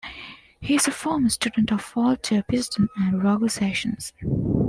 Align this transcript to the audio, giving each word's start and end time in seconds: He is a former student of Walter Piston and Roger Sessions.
He 0.59 0.73
is 0.73 0.87
a 0.87 0.91
former 0.91 1.29
student 1.29 1.71
of 1.71 1.95
Walter 1.95 2.41
Piston 2.41 2.89
and 2.95 3.21
Roger 3.23 3.49
Sessions. 3.49 4.13